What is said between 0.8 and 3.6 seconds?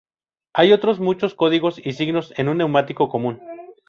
muchos códigos y signos en un neumático común.